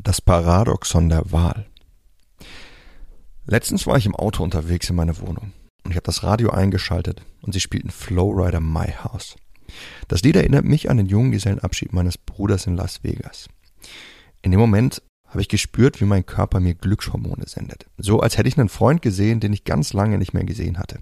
[0.00, 1.66] Das Paradoxon der Wahl.
[3.46, 5.52] Letztens war ich im Auto unterwegs in meiner Wohnung
[5.84, 9.36] und ich habe das Radio eingeschaltet und sie spielten Flowrider My House.
[10.06, 13.48] Das Lied erinnert mich an den Junggesellenabschied meines Bruders in Las Vegas.
[14.40, 17.86] In dem Moment habe ich gespürt, wie mein Körper mir Glückshormone sendet.
[17.98, 21.00] So als hätte ich einen Freund gesehen, den ich ganz lange nicht mehr gesehen hatte.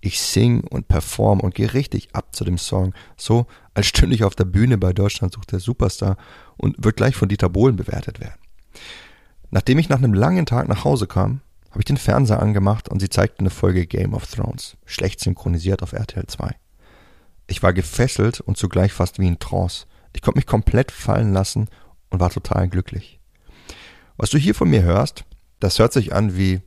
[0.00, 4.24] Ich sing und perform und gehe richtig ab zu dem Song, so als stünde ich
[4.24, 6.16] auf der Bühne bei Deutschland sucht der Superstar
[6.56, 8.40] und wird gleich von Dieter Bohlen bewertet werden.
[9.50, 11.40] Nachdem ich nach einem langen Tag nach Hause kam,
[11.70, 15.82] habe ich den Fernseher angemacht und sie zeigten eine Folge Game of Thrones, schlecht synchronisiert
[15.82, 16.54] auf RTL 2.
[17.46, 19.86] Ich war gefesselt und zugleich fast wie in Trance.
[20.14, 21.68] Ich konnte mich komplett fallen lassen
[22.10, 23.20] und war total glücklich.
[24.16, 25.24] Was du hier von mir hörst,
[25.60, 26.60] das hört sich an wie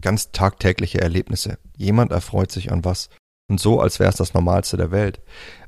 [0.00, 1.58] ganz tagtägliche Erlebnisse.
[1.76, 3.10] Jemand erfreut sich an was
[3.48, 5.20] und so, als wäre es das Normalste der Welt.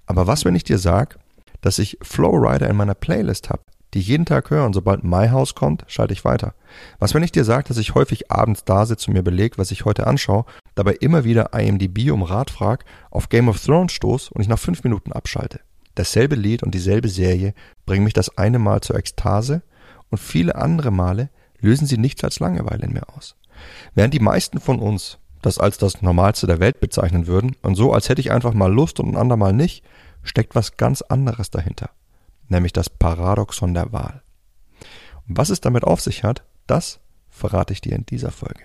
[0.06, 1.18] Aber was, wenn ich dir sag,
[1.60, 5.28] dass ich Flowrider in meiner Playlist habe, die ich jeden Tag höre und sobald My
[5.28, 6.54] House kommt, schalte ich weiter.
[6.98, 9.70] Was, wenn ich dir sag, dass ich häufig abends da sitze und mir belege, was
[9.70, 14.30] ich heute anschaue, dabei immer wieder IMDb um Rat frag, auf Game of Thrones stoß
[14.30, 15.60] und ich nach fünf Minuten abschalte.
[15.94, 17.54] Dasselbe Lied und dieselbe Serie
[17.86, 19.62] bringen mich das eine Mal zur Ekstase
[20.10, 21.30] und viele andere Male
[21.60, 23.34] lösen sie nichts als Langeweile in mir aus.
[23.94, 27.92] Während die meisten von uns das als das Normalste der Welt bezeichnen würden und so,
[27.92, 29.84] als hätte ich einfach mal Lust und ein andermal nicht,
[30.22, 31.90] steckt was ganz anderes dahinter,
[32.48, 34.22] nämlich das Paradoxon der Wahl.
[35.28, 38.64] Und was es damit auf sich hat, das verrate ich dir in dieser Folge.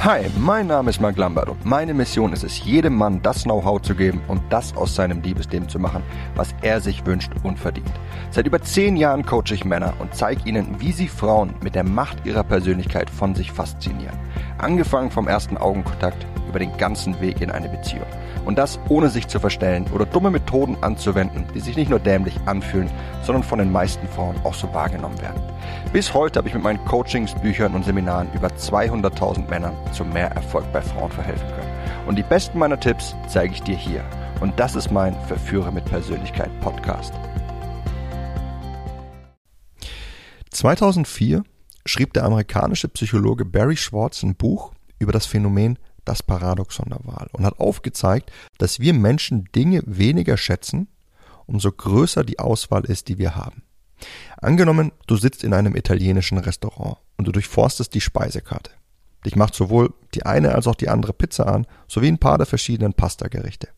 [0.00, 3.80] Hi, mein Name ist Mark Lambert und meine Mission ist es, jedem Mann das Know-how
[3.80, 6.02] zu geben und das aus seinem Liebesleben zu machen,
[6.34, 7.92] was er sich wünscht und verdient.
[8.30, 11.84] Seit über zehn Jahren coache ich Männer und zeige ihnen, wie sie Frauen mit der
[11.84, 14.18] Macht ihrer Persönlichkeit von sich faszinieren.
[14.58, 18.06] Angefangen vom ersten Augenkontakt über den ganzen Weg in eine Beziehung.
[18.44, 22.38] Und das ohne sich zu verstellen oder dumme Methoden anzuwenden, die sich nicht nur dämlich
[22.46, 22.90] anfühlen,
[23.22, 25.40] sondern von den meisten Frauen auch so wahrgenommen werden.
[25.92, 30.30] Bis heute habe ich mit meinen Coachings, Büchern und Seminaren über 200.000 Männern zu mehr
[30.32, 31.72] Erfolg bei Frauen verhelfen können.
[32.06, 34.04] Und die besten meiner Tipps zeige ich dir hier.
[34.40, 37.12] Und das ist mein Verführer mit Persönlichkeit Podcast.
[40.50, 41.44] 2004
[41.86, 47.28] schrieb der amerikanische Psychologe Barry Schwartz ein Buch über das Phänomen das Paradoxon der Wahl
[47.32, 50.88] und hat aufgezeigt, dass wir Menschen Dinge weniger schätzen,
[51.46, 53.62] umso größer die Auswahl ist, die wir haben.
[54.40, 58.70] Angenommen, du sitzt in einem italienischen Restaurant und du durchforstest die Speisekarte.
[59.24, 62.46] Dich macht sowohl die eine als auch die andere Pizza an, sowie ein paar der
[62.46, 63.68] verschiedenen Pastagerichte.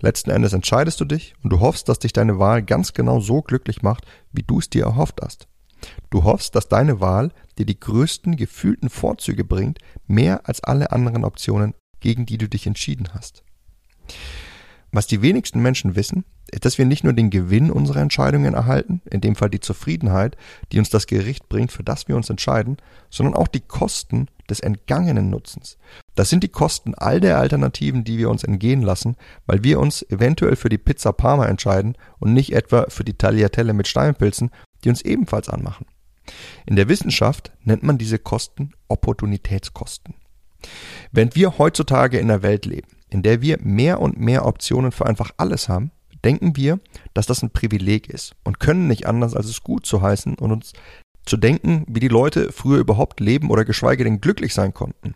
[0.00, 3.42] Letzten Endes entscheidest du dich und du hoffst, dass dich deine Wahl ganz genau so
[3.42, 5.48] glücklich macht, wie du es dir erhofft hast.
[6.10, 11.24] Du hoffst, dass deine Wahl dir die größten gefühlten Vorzüge bringt, mehr als alle anderen
[11.24, 13.42] Optionen, gegen die du dich entschieden hast.
[14.92, 19.02] Was die wenigsten Menschen wissen, ist, dass wir nicht nur den Gewinn unserer Entscheidungen erhalten,
[19.10, 20.36] in dem Fall die Zufriedenheit,
[20.70, 22.76] die uns das Gericht bringt, für das wir uns entscheiden,
[23.10, 25.78] sondern auch die Kosten des entgangenen Nutzens.
[26.14, 29.16] Das sind die Kosten all der Alternativen, die wir uns entgehen lassen,
[29.46, 33.72] weil wir uns eventuell für die Pizza Parma entscheiden und nicht etwa für die Tagliatelle
[33.72, 34.50] mit Steinpilzen,
[34.84, 35.86] die uns ebenfalls anmachen.
[36.66, 40.14] In der Wissenschaft nennt man diese Kosten Opportunitätskosten.
[41.12, 45.06] Während wir heutzutage in einer Welt leben, in der wir mehr und mehr Optionen für
[45.06, 45.90] einfach alles haben,
[46.24, 46.80] denken wir,
[47.12, 50.52] dass das ein Privileg ist und können nicht anders, als es gut zu heißen und
[50.52, 50.72] uns
[51.26, 55.14] zu denken, wie die Leute früher überhaupt leben oder geschweige denn glücklich sein konnten.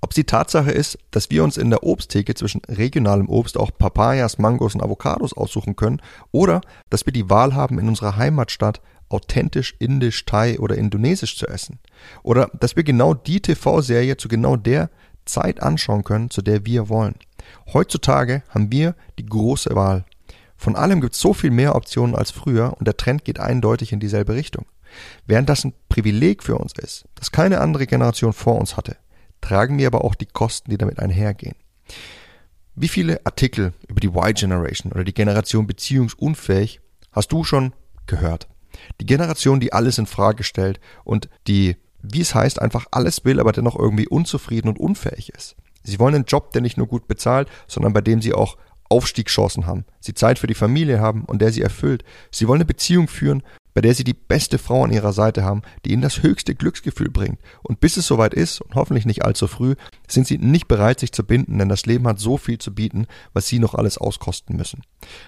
[0.00, 3.70] Ob es die Tatsache ist, dass wir uns in der Obsttheke zwischen regionalem Obst auch
[3.76, 6.00] Papayas, Mangos und Avocados aussuchen können
[6.30, 11.46] oder dass wir die Wahl haben, in unserer Heimatstadt authentisch indisch, thai oder indonesisch zu
[11.46, 11.78] essen.
[12.22, 14.90] Oder dass wir genau die TV-Serie zu genau der
[15.24, 17.16] Zeit anschauen können, zu der wir wollen.
[17.72, 20.04] Heutzutage haben wir die große Wahl.
[20.56, 23.92] Von allem gibt es so viel mehr Optionen als früher und der Trend geht eindeutig
[23.92, 24.66] in dieselbe Richtung.
[25.26, 28.96] Während das ein Privileg für uns ist, das keine andere Generation vor uns hatte,
[29.48, 31.54] tragen wir aber auch die Kosten, die damit einhergehen.
[32.74, 36.80] Wie viele Artikel über die Y-Generation oder die Generation beziehungsunfähig
[37.12, 37.72] hast du schon
[38.06, 38.46] gehört?
[39.00, 43.40] Die Generation, die alles in Frage stellt und die, wie es heißt, einfach alles will,
[43.40, 45.56] aber dennoch irgendwie unzufrieden und unfähig ist.
[45.82, 48.58] Sie wollen einen Job, der nicht nur gut bezahlt, sondern bei dem sie auch
[48.90, 52.04] Aufstiegschancen haben, sie Zeit für die Familie haben und der sie erfüllt.
[52.30, 53.42] Sie wollen eine Beziehung führen,
[53.74, 57.10] bei der sie die beste Frau an ihrer Seite haben, die ihnen das höchste Glücksgefühl
[57.10, 57.38] bringt.
[57.62, 59.74] Und bis es soweit ist, und hoffentlich nicht allzu früh,
[60.08, 63.06] sind sie nicht bereit, sich zu binden, denn das Leben hat so viel zu bieten,
[63.32, 64.82] was sie noch alles auskosten müssen.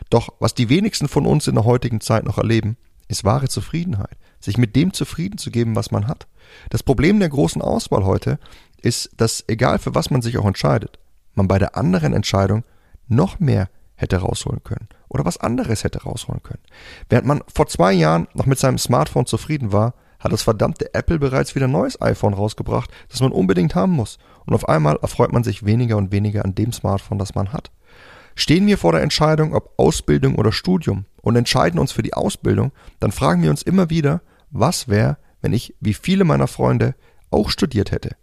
[0.09, 2.77] Doch was die wenigsten von uns in der heutigen Zeit noch erleben,
[3.09, 6.27] ist wahre Zufriedenheit, sich mit dem zufrieden zu geben, was man hat.
[6.71, 8.39] Das Problem der großen Auswahl heute
[8.81, 10.99] ist, dass egal für was man sich auch entscheidet,
[11.35, 12.65] man bei der anderen Entscheidung
[13.09, 16.62] noch mehr hätte rausholen können oder was anderes hätte rausholen können.
[17.11, 21.19] Während man vor zwei Jahren noch mit seinem Smartphone zufrieden war, hat das verdammte Apple
[21.19, 24.19] bereits wieder ein neues iPhone rausgebracht, das man unbedingt haben muss.
[24.47, 27.71] Und auf einmal erfreut man sich weniger und weniger an dem Smartphone, das man hat.
[28.37, 32.73] Stehen wir vor der Entscheidung, ob Ausbildung oder Studium und entscheiden uns für die Ausbildung,
[33.01, 36.95] dann fragen wir uns immer wieder, was wäre, wenn ich, wie viele meiner Freunde,
[37.31, 38.17] auch studiert hätte.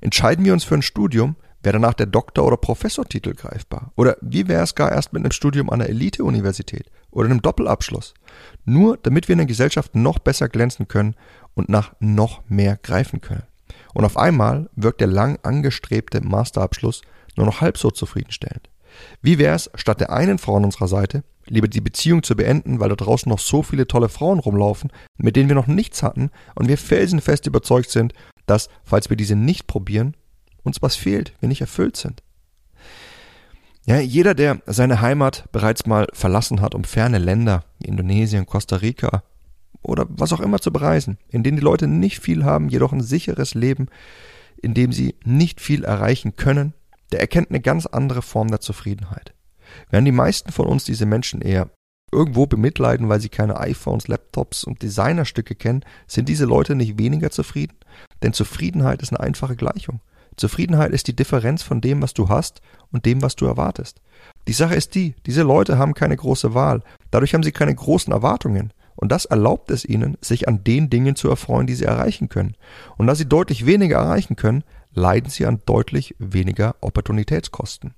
[0.00, 3.92] Entscheiden wir uns für ein Studium, wäre danach der Doktor- oder Professortitel greifbar.
[3.96, 8.14] Oder wie wäre es gar erst mit einem Studium an der Elite-Universität oder einem Doppelabschluss?
[8.64, 11.16] Nur damit wir in der Gesellschaft noch besser glänzen können
[11.54, 13.44] und nach noch mehr greifen können.
[13.94, 17.02] Und auf einmal wirkt der lang angestrebte Masterabschluss
[17.36, 18.68] nur noch halb so zufriedenstellend.
[19.22, 22.80] Wie wäre es, statt der einen Frau an unserer Seite, lieber die Beziehung zu beenden,
[22.80, 26.30] weil da draußen noch so viele tolle Frauen rumlaufen, mit denen wir noch nichts hatten
[26.54, 28.12] und wir felsenfest überzeugt sind,
[28.46, 30.16] dass, falls wir diese nicht probieren,
[30.66, 32.22] uns was fehlt, wir nicht erfüllt sind.
[33.86, 39.22] Ja, jeder, der seine Heimat bereits mal verlassen hat, um ferne Länder Indonesien, Costa Rica
[39.80, 43.02] oder was auch immer zu bereisen, in denen die Leute nicht viel haben, jedoch ein
[43.02, 43.86] sicheres Leben,
[44.60, 46.74] in dem sie nicht viel erreichen können,
[47.12, 49.34] der erkennt eine ganz andere Form der Zufriedenheit.
[49.90, 51.70] Während die meisten von uns diese Menschen eher
[52.10, 57.30] irgendwo bemitleiden, weil sie keine iPhones, Laptops und Designerstücke kennen, sind diese Leute nicht weniger
[57.30, 57.76] zufrieden?
[58.22, 60.00] Denn Zufriedenheit ist eine einfache Gleichung.
[60.36, 62.60] Zufriedenheit ist die Differenz von dem, was du hast
[62.92, 64.00] und dem, was du erwartest.
[64.48, 68.12] Die Sache ist die, diese Leute haben keine große Wahl, dadurch haben sie keine großen
[68.12, 68.72] Erwartungen.
[68.94, 72.54] Und das erlaubt es ihnen, sich an den Dingen zu erfreuen, die sie erreichen können.
[72.96, 77.94] Und da sie deutlich weniger erreichen können, leiden sie an deutlich weniger Opportunitätskosten.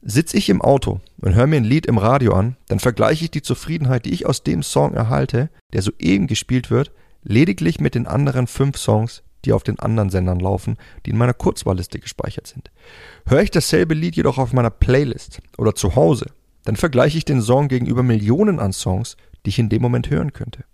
[0.00, 3.30] Sitz ich im Auto und höre mir ein Lied im Radio an, dann vergleiche ich
[3.30, 6.90] die Zufriedenheit, die ich aus dem Song erhalte, der soeben gespielt wird,
[7.22, 11.34] lediglich mit den anderen fünf Songs, die auf den anderen Sendern laufen, die in meiner
[11.34, 12.70] Kurzwahlliste gespeichert sind.
[13.26, 16.26] Höre ich dasselbe Lied jedoch auf meiner Playlist oder zu Hause,
[16.64, 20.32] dann vergleiche ich den Song gegenüber Millionen an Songs, die ich in dem Moment hören
[20.32, 20.64] könnte.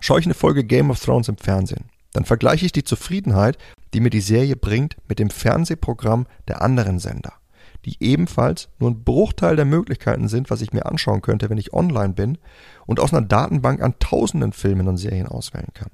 [0.00, 3.58] Schaue ich eine Folge Game of Thrones im Fernsehen, dann vergleiche ich die Zufriedenheit,
[3.92, 7.34] die mir die Serie bringt, mit dem Fernsehprogramm der anderen Sender
[7.84, 11.72] die ebenfalls nur ein Bruchteil der Möglichkeiten sind, was ich mir anschauen könnte, wenn ich
[11.72, 12.38] online bin
[12.86, 15.90] und aus einer Datenbank an tausenden Filmen und Serien auswählen kann.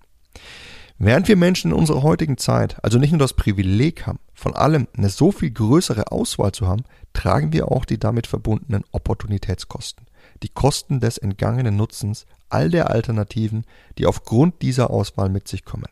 [0.99, 4.89] Während wir Menschen in unserer heutigen Zeit also nicht nur das Privileg haben, von allem
[4.97, 10.07] eine so viel größere Auswahl zu haben, tragen wir auch die damit verbundenen Opportunitätskosten,
[10.43, 13.67] die Kosten des entgangenen Nutzens all der Alternativen,
[13.99, 15.91] die aufgrund dieser Auswahl mit sich kommen.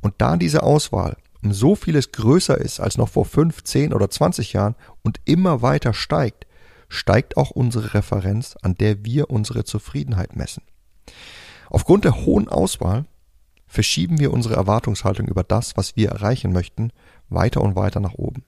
[0.00, 4.10] Und da diese Auswahl um so vieles größer ist als noch vor fünf, zehn oder
[4.10, 6.46] zwanzig Jahren und immer weiter steigt,
[6.88, 10.62] steigt auch unsere Referenz, an der wir unsere Zufriedenheit messen.
[11.70, 13.06] Aufgrund der hohen Auswahl
[13.70, 16.92] verschieben wir unsere Erwartungshaltung über das, was wir erreichen möchten,
[17.28, 18.42] weiter und weiter nach oben.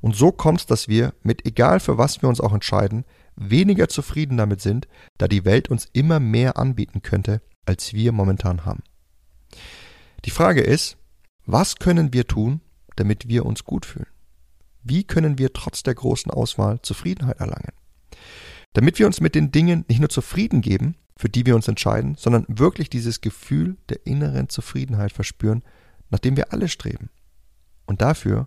[0.00, 3.04] Und so kommt es, dass wir, mit egal für was wir uns auch entscheiden,
[3.34, 4.86] weniger zufrieden damit sind,
[5.18, 8.84] da die Welt uns immer mehr anbieten könnte, als wir momentan haben.
[10.24, 10.96] Die Frage ist,
[11.44, 12.60] was können wir tun,
[12.94, 14.06] damit wir uns gut fühlen?
[14.84, 17.72] Wie können wir trotz der großen Auswahl Zufriedenheit erlangen?
[18.74, 22.14] Damit wir uns mit den Dingen nicht nur zufrieden geben, für die wir uns entscheiden,
[22.16, 25.62] sondern wirklich dieses Gefühl der inneren Zufriedenheit verspüren,
[26.10, 27.10] nach dem wir alle streben.
[27.86, 28.46] Und dafür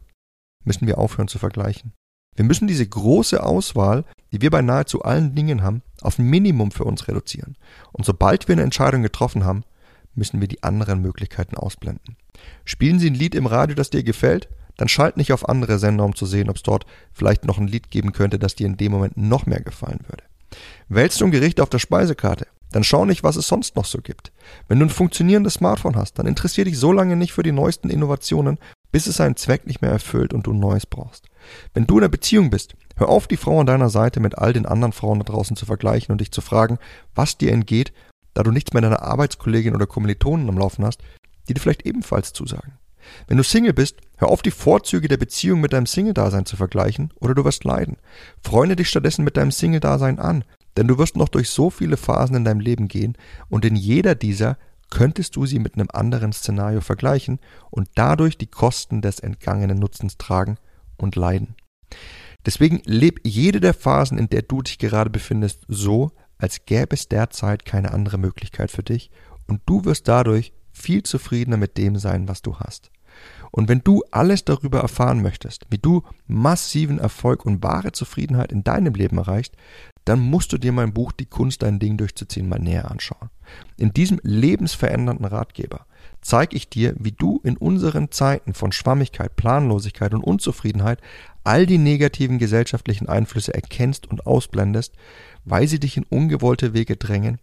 [0.63, 1.91] müssen wir aufhören zu vergleichen.
[2.33, 6.71] Wir müssen diese große Auswahl, die wir bei nahezu allen Dingen haben, auf ein Minimum
[6.71, 7.57] für uns reduzieren.
[7.91, 9.63] Und sobald wir eine Entscheidung getroffen haben,
[10.15, 12.15] müssen wir die anderen Möglichkeiten ausblenden.
[12.63, 14.47] Spielen Sie ein Lied im Radio, das dir gefällt?
[14.77, 17.67] Dann schalt nicht auf andere Sender, um zu sehen, ob es dort vielleicht noch ein
[17.67, 20.23] Lied geben könnte, das dir in dem Moment noch mehr gefallen würde.
[20.87, 22.47] Wählst du ein Gericht auf der Speisekarte?
[22.71, 24.31] Dann schau nicht, was es sonst noch so gibt.
[24.67, 27.89] Wenn du ein funktionierendes Smartphone hast, dann interessier dich so lange nicht für die neuesten
[27.89, 28.57] Innovationen,
[28.91, 31.27] bis es seinen Zweck nicht mehr erfüllt und du Neues brauchst.
[31.73, 34.53] Wenn du in einer Beziehung bist, hör auf, die Frau an deiner Seite mit all
[34.53, 36.77] den anderen Frauen da draußen zu vergleichen und dich zu fragen,
[37.15, 37.93] was dir entgeht,
[38.33, 41.01] da du nichts mehr deiner Arbeitskollegin oder Kommilitonen am Laufen hast,
[41.47, 42.73] die dir vielleicht ebenfalls zusagen.
[43.27, 47.11] Wenn du Single bist, hör auf, die Vorzüge der Beziehung mit deinem Single-Dasein zu vergleichen,
[47.19, 47.97] oder du wirst leiden.
[48.43, 50.43] Freunde dich stattdessen mit deinem Single-Dasein an,
[50.77, 53.17] denn du wirst noch durch so viele Phasen in deinem Leben gehen,
[53.49, 54.57] und in jeder dieser
[54.89, 60.17] könntest du sie mit einem anderen Szenario vergleichen und dadurch die Kosten des entgangenen Nutzens
[60.17, 60.57] tragen
[60.97, 61.55] und leiden.
[62.45, 67.07] Deswegen leb jede der Phasen, in der du dich gerade befindest, so, als gäbe es
[67.07, 69.11] derzeit keine andere Möglichkeit für dich,
[69.47, 72.91] und du wirst dadurch viel zufriedener mit dem sein, was du hast.
[73.51, 78.63] Und wenn du alles darüber erfahren möchtest, wie du massiven Erfolg und wahre Zufriedenheit in
[78.63, 79.55] deinem Leben erreichst,
[80.05, 83.29] dann musst du dir mein Buch Die Kunst, dein Ding durchzuziehen mal näher anschauen.
[83.77, 85.85] In diesem lebensverändernden Ratgeber
[86.21, 90.99] zeige ich dir, wie du in unseren Zeiten von Schwammigkeit, Planlosigkeit und Unzufriedenheit
[91.43, 94.93] all die negativen gesellschaftlichen Einflüsse erkennst und ausblendest,
[95.45, 97.39] weil sie dich in ungewollte Wege drängen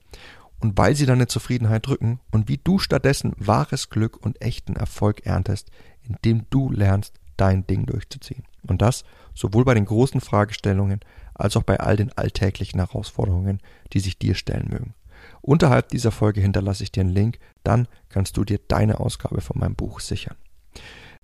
[0.60, 5.26] und weil sie deine Zufriedenheit drücken und wie du stattdessen wahres Glück und echten Erfolg
[5.26, 5.70] erntest,
[6.08, 8.44] indem du lernst, dein Ding durchzuziehen.
[8.66, 11.00] Und das sowohl bei den großen Fragestellungen
[11.34, 13.60] als auch bei all den alltäglichen Herausforderungen,
[13.92, 14.94] die sich dir stellen mögen.
[15.40, 19.58] Unterhalb dieser Folge hinterlasse ich dir einen Link, dann kannst du dir deine Ausgabe von
[19.58, 20.36] meinem Buch sichern.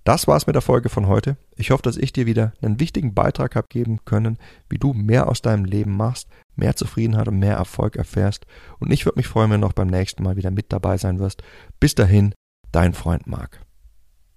[0.05, 1.35] Das war's mit der Folge von heute.
[1.55, 4.37] Ich hoffe, dass ich dir wieder einen wichtigen Beitrag habe geben können,
[4.69, 8.45] wie du mehr aus deinem Leben machst, mehr Zufriedenheit und mehr Erfolg erfährst.
[8.79, 11.17] Und ich würde mich freuen, wenn du auch beim nächsten Mal wieder mit dabei sein
[11.17, 11.41] wirst.
[11.79, 12.35] Bis dahin,
[12.71, 13.64] dein Freund Marc.